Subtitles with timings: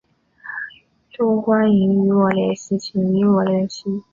[1.15, 3.85] 都欢迎与我联系请与我联系